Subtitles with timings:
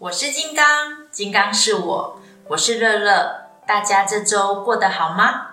[0.00, 2.18] 我是金刚，金刚是我，
[2.48, 3.50] 我是乐乐。
[3.66, 5.48] 大家这周过得好吗？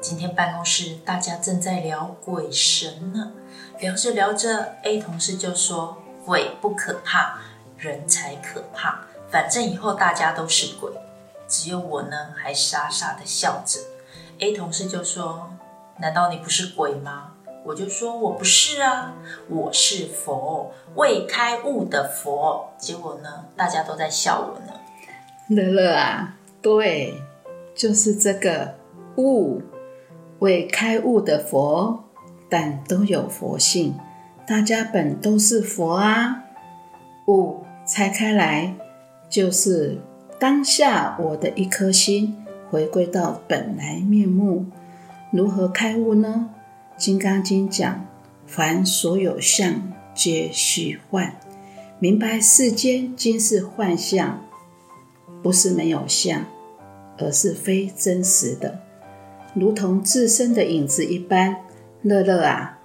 [0.00, 3.30] 今天办公室大家正在聊鬼神呢，
[3.78, 7.40] 聊着聊着，A 同事就说：“鬼不可怕，
[7.76, 9.00] 人才可怕。
[9.30, 10.90] 反正以后大家都是鬼。”
[11.46, 13.80] 只有我呢，还傻傻的笑着。
[14.38, 15.50] A 同事就说
[16.00, 17.32] ：“难道你不是鬼吗？”
[17.64, 19.14] 我就说：“我不是啊，
[19.48, 24.72] 我是佛，未开悟的佛。”结果呢，大家都在笑我呢。
[25.48, 27.14] 乐乐啊，对，
[27.74, 28.74] 就是这个
[29.16, 29.62] 悟。
[30.38, 32.04] 未开悟的佛，
[32.48, 33.94] 但都有佛性，
[34.46, 36.44] 大家本都是佛啊。
[37.26, 38.74] 悟拆开来，
[39.28, 39.98] 就是
[40.38, 44.64] 当下我的一颗心回归到本来面目。
[45.30, 46.48] 如何开悟呢？
[47.00, 48.06] 《金刚经》讲：
[48.46, 51.34] 凡所有相，皆虚幻。
[51.98, 54.44] 明白世间皆是幻象，
[55.42, 56.44] 不是没有相，
[57.16, 58.80] 而是非真实的。
[59.54, 61.56] 如同自身的影子一般，
[62.02, 62.78] 乐乐啊，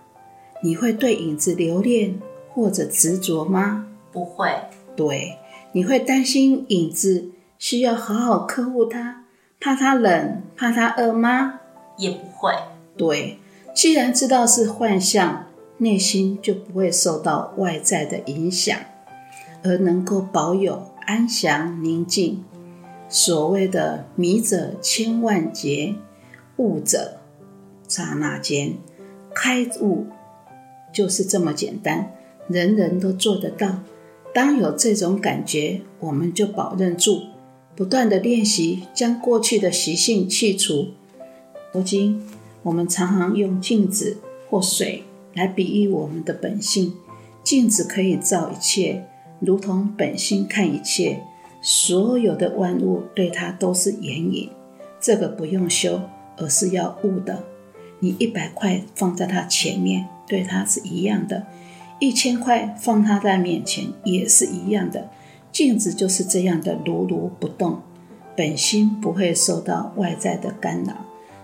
[0.64, 2.18] 你会对影子留恋
[2.54, 3.86] 或者执着吗？
[4.14, 4.50] 不会。
[4.96, 5.38] 对，
[5.74, 9.26] 你会担心影子需要好好呵护它，
[9.60, 11.60] 怕它冷，怕它饿吗？
[11.98, 12.54] 也不会。
[12.96, 13.40] 对，
[13.76, 15.48] 既然知道是幻象，
[15.80, 18.80] 内心就不会受到外在的影响，
[19.64, 22.44] 而能够保有安详宁静。
[23.10, 25.96] 所谓的迷者千万劫。
[26.58, 27.18] 悟者，
[27.86, 28.76] 刹那间
[29.34, 30.08] 开悟，
[30.94, 32.14] 就是这么简单，
[32.48, 33.80] 人人都做得到。
[34.34, 37.24] 当有这种感觉，我们就保认住，
[37.76, 40.92] 不断的练习，将过去的习性去除。
[41.74, 42.24] 如今，
[42.66, 44.18] 我们常常用镜子
[44.50, 46.94] 或水来比喻我们的本性。
[47.44, 49.06] 镜子可以照一切，
[49.40, 51.22] 如同本心看一切，
[51.62, 54.50] 所有的万物对它都是眼影。
[55.00, 56.02] 这个不用修。
[56.38, 57.46] 而是要悟的，
[58.02, 61.44] 你一百块放在他前面，对他是一样的；
[61.98, 65.08] 一千块放他在面前，也是一样的。
[65.54, 67.80] 镜子就是这样的，如如不动，
[68.36, 70.94] 本心不会受到外在的干扰。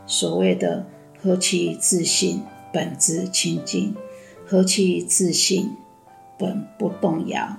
[0.05, 0.85] 所谓的
[1.21, 2.41] 何其自信，
[2.73, 3.93] 本质清净；
[4.45, 5.71] 何其自信，
[6.39, 7.57] 本不动摇。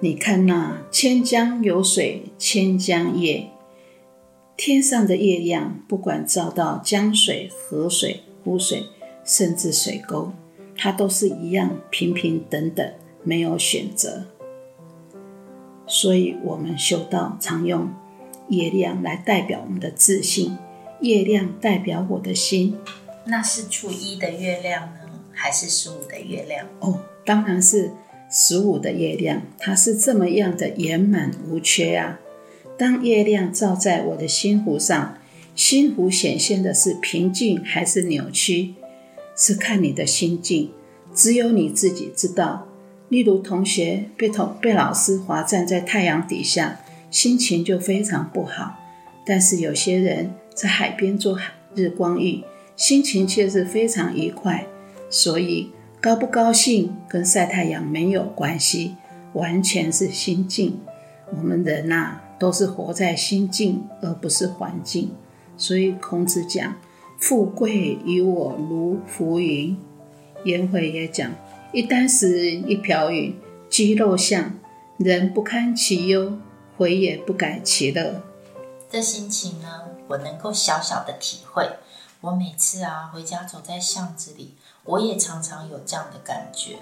[0.00, 3.48] 你看那千江有水千江夜。
[4.54, 8.84] 天上的月亮，不管照到江水、河水、湖水，
[9.24, 10.32] 甚至水沟，
[10.76, 12.92] 它都是一样平平等等，
[13.24, 14.26] 没有选择。
[15.86, 17.88] 所以，我们修道常用
[18.50, 20.56] 月亮来代表我们的自信，
[21.02, 22.78] 月亮代表我的心。
[23.26, 26.66] 那是初一的月亮呢，还是十五的月亮？
[26.80, 27.90] 哦，当然是
[28.30, 32.20] 十五的月亮，它是这么样的圆满无缺啊。
[32.78, 35.18] 当月亮照在我的心湖上，
[35.54, 38.74] 心湖显现的是平静还是扭曲，
[39.36, 40.70] 是看你的心境，
[41.14, 42.66] 只有你自己知道。
[43.08, 46.80] 例如，同学被同被老师罚站在太阳底下，
[47.10, 48.78] 心情就非常不好；
[49.26, 51.38] 但是有些人在海边做
[51.74, 52.42] 日光浴，
[52.76, 54.66] 心情却是非常愉快。
[55.10, 55.70] 所以，
[56.00, 58.96] 高不高兴跟晒太阳没有关系，
[59.32, 60.80] 完全是心境。
[61.36, 62.20] 我们人呐。
[62.42, 65.12] 都是活在心境，而不是环境。
[65.56, 66.74] 所以孔子讲
[67.16, 69.76] ：“富贵于我如浮云。”
[70.42, 71.30] 颜回也讲
[71.72, 73.36] ：“一箪食，一瓢饮，
[73.70, 74.54] 居陋巷，
[74.96, 76.36] 人不堪其忧，
[76.76, 78.24] 回也不改其乐。”
[78.90, 79.81] 这心情呢，
[80.12, 81.68] 我能够小小的体会。
[82.20, 86.76] 我每次啊回家走在巷子里，我也常常有这样的感觉。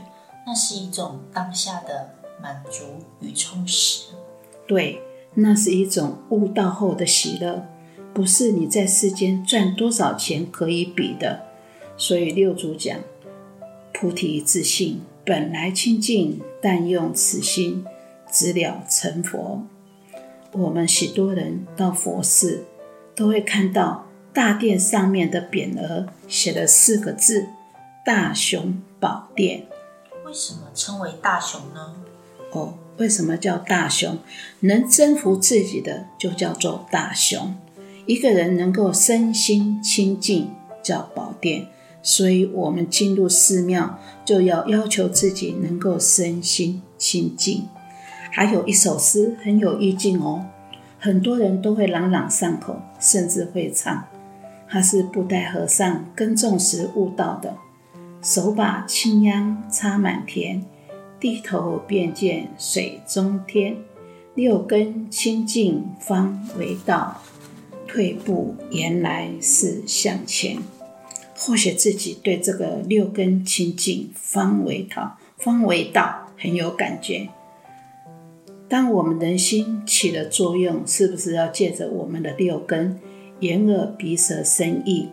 [0.47, 2.11] 那是一种当下的
[2.43, 4.09] 满足与充实。
[4.67, 5.03] 对。
[5.35, 7.65] 那是一种悟道后的喜乐，
[8.13, 11.43] 不是你在世间赚多少钱可以比的。
[11.97, 12.99] 所以六祖讲：
[13.93, 17.87] 菩提自信本来清净，但用此心，
[18.33, 19.63] 直了成佛。
[20.51, 22.65] 我们许多人到佛寺，
[23.21, 27.49] 都会看到大殿上面的匾额，写了四个字：
[28.03, 29.67] 大雄宝殿。
[30.25, 31.97] 为什么称为大雄呢？
[32.53, 32.73] 哦。
[32.97, 34.19] 为什么叫大雄？
[34.61, 37.55] 能征服自己的就叫做大雄。
[38.07, 40.51] 一个人能够身心清净
[40.83, 41.67] 叫宝殿。
[42.03, 47.69] 所以，我们进入寺庙就要要求自己能够身心清净。
[48.31, 50.47] 还有一首诗很有意境哦，
[50.99, 54.05] 很多人都会朗朗上口，甚至会唱。
[54.69, 57.57] 它是布袋和尚耕种时悟到的
[58.23, 60.65] ：“手把青秧插满田。”
[61.19, 63.77] 低头便见水中天，
[64.35, 67.21] 六根清净方为道，
[67.87, 70.57] 退步原来是向前。
[71.37, 77.29] 或许自己对这个六根清净方为道、方为道很有感觉。
[78.71, 83.01] 当我们人心起了作用，是不是要借着我们的六根
[83.41, 85.09] 眼、耳、鼻、舌、身、意？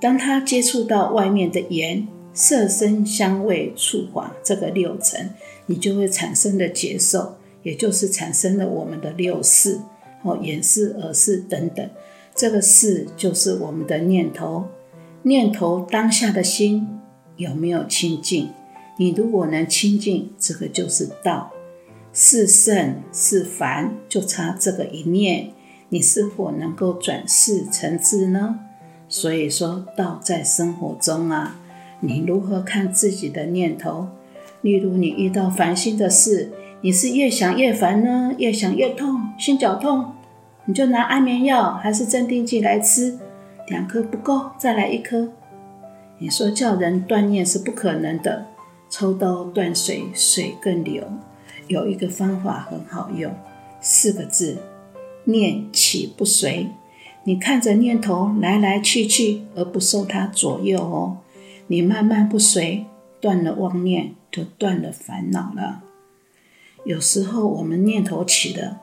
[0.00, 5.30] 当他接触到外面的眼、色、声、香味、触、法这个六层，
[5.66, 9.78] 你就会产生的接受，也就是产生了我们的六识，
[10.24, 11.88] 哦，眼识、耳识等等。
[12.34, 14.64] 这个识就是我们的念头。
[15.22, 16.88] 念头当下的心
[17.36, 18.50] 有没有清净？
[18.98, 21.52] 你如果能清净，这个就是道。
[22.16, 25.50] 是圣是凡，就差这个一念，
[25.88, 28.60] 你是否能够转世成智呢？
[29.08, 31.56] 所以说，道在生活中啊，
[31.98, 34.06] 你如何看自己的念头？
[34.60, 36.52] 例如，你遇到烦心的事，
[36.82, 40.12] 你是越想越烦呢，越想越痛，心绞痛，
[40.66, 43.18] 你就拿安眠药还是镇定剂来吃？
[43.66, 45.32] 两颗不够，再来一颗。
[46.18, 48.46] 你说叫人断念是不可能的，
[48.88, 51.02] 抽刀断水，水更流。
[51.68, 53.32] 有一个方法很好用，
[53.80, 54.58] 四个字：
[55.24, 56.68] 念起不随。
[57.24, 61.18] 你看着念头来来去去，而不受它左右哦。
[61.68, 62.84] 你慢慢不随，
[63.20, 65.82] 断了妄念，就断了烦恼了。
[66.84, 68.80] 有时候我们念头起了，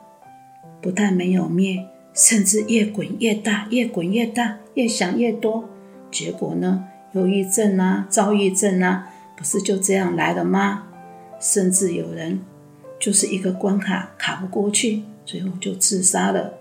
[0.80, 1.86] 不但没有灭。
[2.14, 5.64] 甚至越滚越大，越滚越大，越想越多，
[6.10, 6.84] 结果呢？
[7.14, 10.82] 忧郁症啊，躁郁症啊，不是就这样来了吗？
[11.40, 12.40] 甚至有人
[13.02, 16.54] 就是一个关卡卡不过去，最后就自杀了。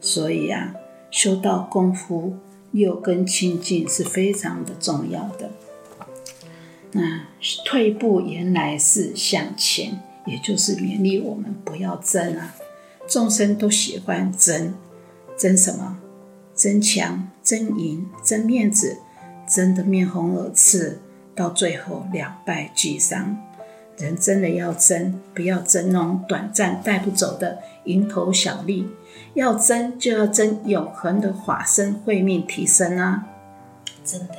[0.00, 0.72] 所以啊，
[1.10, 2.36] 修道功夫
[2.70, 5.50] 六根清净是非常的重要的。
[6.92, 7.26] 那
[7.64, 12.54] 退步原来是向前，也就是勉励我们不要争啊。
[13.08, 14.74] 众生都喜欢争。
[15.36, 15.98] 争什么？
[16.54, 18.98] 争强、争赢、争面子，
[19.48, 21.00] 争得面红耳赤，
[21.34, 23.36] 到最后两败俱伤。
[23.98, 28.88] 人真的要争，不要争那种短暂带不走的蝇头小利，
[29.34, 33.26] 要争就要争永恒的法身慧命提升啊！
[34.04, 34.34] 真的，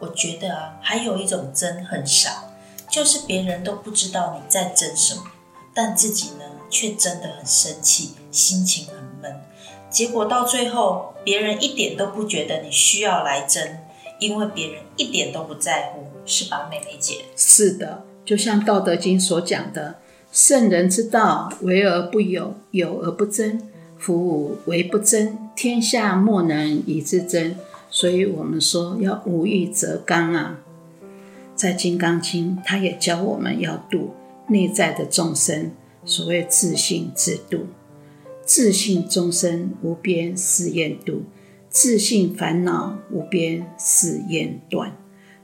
[0.00, 2.52] 我觉得啊，还有一种争很少，
[2.90, 5.22] 就是别人都不知道你在争什么，
[5.74, 9.40] 但自己呢却真的很生气，心情很闷。
[9.88, 13.78] 结果到最后，别人一点都不觉得你需要来争，
[14.20, 17.24] 因为别人一点都不在乎，是吧，妹妹姐？
[17.34, 19.96] 是的，就像《道德经》所讲的
[20.30, 23.58] ：“圣人之道，为而不有，有而不争。
[23.96, 27.56] 夫为不争，天下莫能以之争。”
[27.88, 30.58] 所以，我们说要无欲则刚啊。
[31.54, 34.10] 在《金刚经》，它也教我们要度
[34.48, 35.70] 内在的众生，
[36.04, 37.68] 所谓自信自度。
[38.44, 41.22] 自信众生无边誓愿度，
[41.70, 44.94] 自信烦恼无边誓愿断。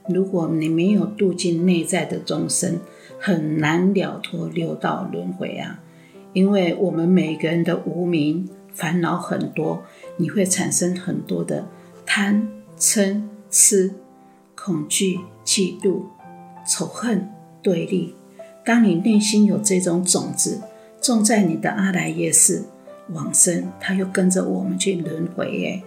[0.07, 2.79] 如果你没有度尽内在的众生，
[3.19, 5.81] 很难了脱六道轮回啊！
[6.33, 9.83] 因为我们每个人的无名烦恼很多，
[10.17, 11.67] 你会产生很多的
[12.05, 12.47] 贪
[12.77, 13.93] 嗔痴、
[14.55, 16.03] 恐惧、嫉妒、
[16.67, 17.29] 仇恨、
[17.61, 18.13] 对立。
[18.63, 20.61] 当你内心有这种种子
[20.99, 22.63] 种在你的阿赖耶识。
[23.09, 25.83] 往生，他又跟着我们去轮回耶。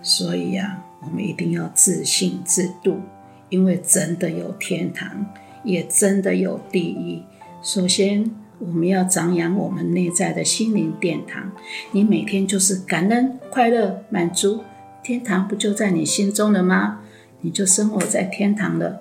[0.00, 3.00] 所以呀，我们一定要自信自度，
[3.48, 5.26] 因为真的有天堂，
[5.62, 7.22] 也真的有地狱。
[7.62, 11.52] 首先，我们要长养我们内在的心灵殿堂。
[11.92, 14.62] 你每天就是感恩、快乐、满足，
[15.02, 17.00] 天堂不就在你心中了吗？
[17.42, 19.00] 你就生活在天堂了。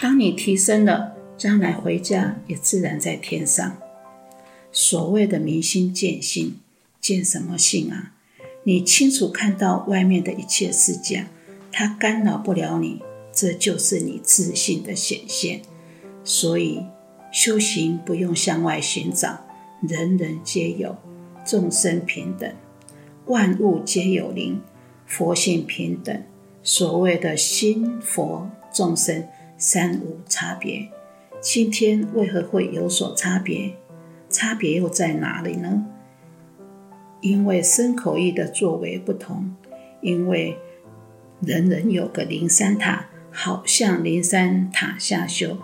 [0.00, 3.76] 当你提升了，将来回家也自然在天上。
[4.72, 6.56] 所谓的明心见性，
[7.00, 8.13] 见什么性啊？
[8.66, 11.26] 你清楚看到外面的一切世界，
[11.70, 15.60] 它干扰不了你，这就是你自信的显现。
[16.24, 16.86] 所以
[17.30, 19.44] 修行不用向外寻找，
[19.82, 20.96] 人人皆有，
[21.44, 22.50] 众生平等，
[23.26, 24.62] 万物皆有灵，
[25.06, 26.22] 佛性平等。
[26.62, 29.28] 所谓的心佛众生
[29.58, 30.88] 三无差别，
[31.42, 33.74] 今天为何会有所差别？
[34.30, 35.84] 差别又在哪里呢？
[37.24, 39.56] 因为身口意的作为不同，
[40.02, 40.58] 因为
[41.40, 45.56] 人人有个灵山塔，好像灵山塔下修。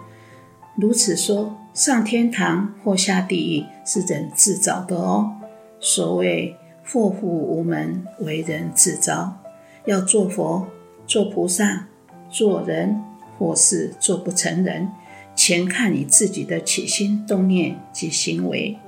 [0.75, 5.33] 如此说，上天堂或下地狱是人自找的哦。
[5.79, 9.37] 所谓祸福无门，为人自招。
[9.85, 10.67] 要做佛、
[11.07, 11.89] 做菩萨、
[12.31, 13.03] 做人，
[13.39, 14.89] 或是做不成人。
[15.37, 18.79] 全看你自己的起心动念及行为。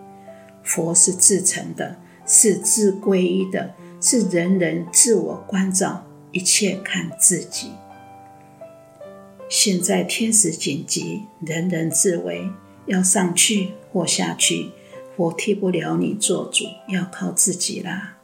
[0.62, 7.72] 佛是自成的，是自归依的，是人人自我关照，一切看自己。
[9.48, 12.48] 现在天时紧急，人人自危，
[12.86, 14.70] 要上去或下去，
[15.16, 18.16] 佛替不了你做主，要靠自己啦。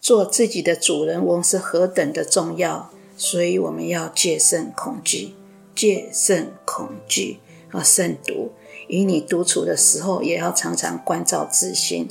[0.00, 5.32] 做自己的主人翁是何等的重要，所以我们要戒慎恐惧，
[5.74, 7.38] 戒慎恐惧
[7.70, 8.52] 和慎独。
[8.88, 12.06] 与你独处的时候，也要常常关照自心，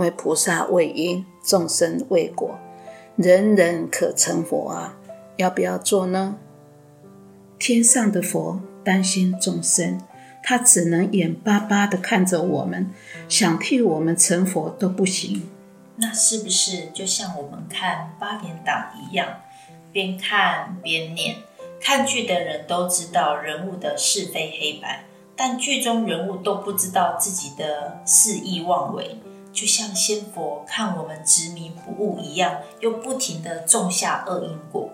[0.00, 2.58] 为菩萨为因，众生为果，
[3.16, 4.96] 人人可成佛啊！
[5.36, 6.36] 要不要做呢？
[7.58, 10.00] 天上的佛担心众生，
[10.42, 12.90] 他只能眼巴巴的看着我们，
[13.28, 15.48] 想替我们成佛都不行。
[15.96, 19.28] 那是不是就像我们看八点档一样，
[19.92, 21.36] 边看边念？
[21.78, 25.04] 看剧的人都知道人物的是非黑白。
[25.36, 29.16] 但剧中人物都不知道自己的肆意妄为，
[29.60, 34.90] 就像仙佛看我们执迷不悟一样，又不停的种下恶因果。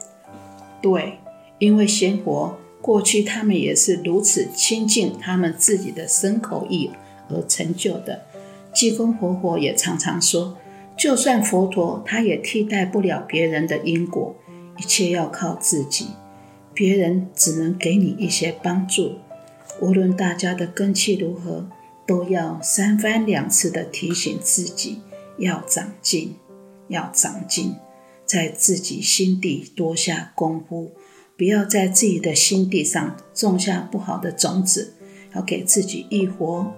[0.83, 1.21] 对，
[1.61, 6.91] 因为仙佛过去他们也是如此亲近他们自己的身口意
[7.29, 8.23] 而成就的。
[8.73, 10.57] 济公活佛也常常说，
[10.97, 14.35] 就算佛陀，他也替代不了别人的因果，
[14.79, 16.09] 一切要靠自己，
[16.75, 19.13] 别人只能给你一些帮助。
[19.81, 21.69] 无论大家的根气如何，
[22.07, 25.01] 都要三番两次的提醒自己
[25.39, 26.37] 要长进，
[26.89, 27.75] 要长进，
[28.25, 30.93] 在自己心底多下功夫，
[31.37, 34.95] 不要在自己的心地上种下不好的种子。
[35.35, 36.73] 要给自己一佛，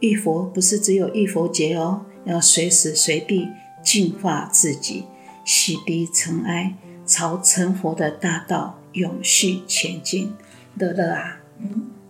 [0.00, 3.46] 一佛不是只有一佛节哦，要随时随地
[3.84, 5.04] 净化自己，
[5.44, 6.74] 洗涤尘埃，
[7.06, 10.32] 朝成佛的大道永续前进。
[10.74, 11.38] 乐乐啊！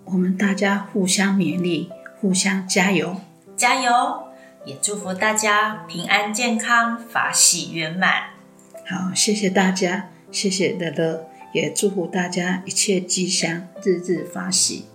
[0.05, 1.91] 我们大家互相勉励，
[2.23, 3.17] 互相加油，
[3.57, 3.91] 加油！
[4.65, 8.13] 也祝福大家平安健康，法喜圆满。
[8.87, 14.92] 好，谢谢大家，谢谢乐乐，也祝福大家一切吉祥，日日法喜。